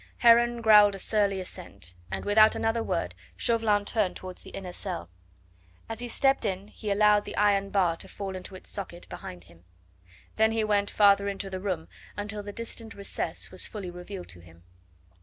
[0.17, 5.11] Heron growled a surly assent, and without another word Chauvelin turned towards the inner cell.
[5.87, 9.43] As he stepped in he allowed the iron bar to fall into its socket behind
[9.43, 9.63] him.
[10.37, 11.87] Then he went farther into the room
[12.17, 14.63] until the distant recess was fully revealed to him.